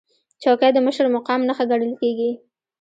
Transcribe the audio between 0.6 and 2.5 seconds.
د مشر مقام نښه ګڼل کېږي.